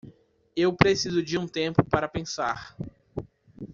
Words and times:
Eu 0.55 0.73
preciso 0.75 1.21
de 1.23 1.37
um 1.37 1.47
tempo 1.47 1.83
para 1.85 2.07
pensar. 2.09 2.75